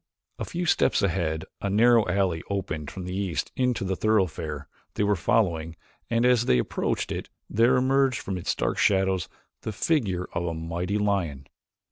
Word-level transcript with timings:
A 0.39 0.45
few 0.45 0.65
steps 0.65 1.03
ahead 1.03 1.45
a 1.61 1.69
narrow 1.69 2.07
alley 2.07 2.41
opened 2.49 2.89
from 2.89 3.05
the 3.05 3.15
east 3.15 3.51
into 3.55 3.83
the 3.83 3.95
thoroughfare 3.95 4.67
they 4.95 5.03
were 5.03 5.15
following 5.15 5.75
and 6.09 6.25
as 6.25 6.45
they 6.47 6.57
approached 6.57 7.11
it 7.11 7.29
there 7.47 7.75
emerged 7.75 8.17
from 8.17 8.35
its 8.35 8.55
dark 8.55 8.79
shadows 8.79 9.29
the 9.61 9.71
figure 9.71 10.27
of 10.33 10.43
a 10.47 10.55
mighty 10.55 10.97
lion. 10.97 11.45